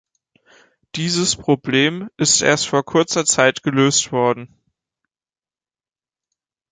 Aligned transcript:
Dieses 0.95 1.35
Problem 1.35 2.09
ist 2.17 2.41
erst 2.41 2.67
vor 2.67 2.83
kurzer 2.83 3.23
Zeit 3.23 3.61
gelöst 3.61 4.11
worden. 4.11 4.57